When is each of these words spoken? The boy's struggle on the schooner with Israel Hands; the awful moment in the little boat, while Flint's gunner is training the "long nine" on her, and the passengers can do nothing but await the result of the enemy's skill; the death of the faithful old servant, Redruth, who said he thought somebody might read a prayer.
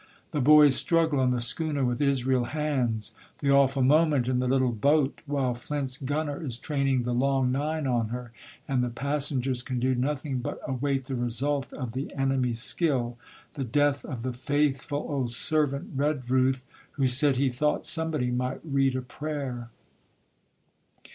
The 0.31 0.41
boy's 0.41 0.73
struggle 0.73 1.19
on 1.19 1.29
the 1.29 1.39
schooner 1.41 1.85
with 1.85 2.01
Israel 2.01 2.45
Hands; 2.45 3.11
the 3.37 3.51
awful 3.51 3.83
moment 3.83 4.27
in 4.27 4.39
the 4.39 4.47
little 4.47 4.71
boat, 4.71 5.21
while 5.27 5.53
Flint's 5.53 5.95
gunner 5.95 6.43
is 6.43 6.57
training 6.57 7.03
the 7.03 7.13
"long 7.13 7.51
nine" 7.51 7.85
on 7.85 8.07
her, 8.07 8.31
and 8.67 8.83
the 8.83 8.89
passengers 8.89 9.61
can 9.61 9.79
do 9.79 9.93
nothing 9.93 10.39
but 10.39 10.59
await 10.65 11.03
the 11.03 11.13
result 11.13 11.71
of 11.71 11.91
the 11.91 12.11
enemy's 12.15 12.63
skill; 12.63 13.19
the 13.53 13.63
death 13.63 14.03
of 14.03 14.23
the 14.23 14.33
faithful 14.33 15.05
old 15.07 15.33
servant, 15.33 15.91
Redruth, 15.95 16.65
who 16.93 17.05
said 17.05 17.35
he 17.35 17.51
thought 17.51 17.85
somebody 17.85 18.31
might 18.31 18.61
read 18.63 18.95
a 18.95 19.03
prayer. 19.03 19.69